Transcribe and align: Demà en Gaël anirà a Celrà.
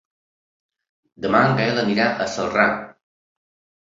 Demà 1.25 1.41
en 1.49 1.53
Gaël 1.59 1.81
anirà 1.81 2.07
a 2.09 2.27
Celrà. 2.37 2.65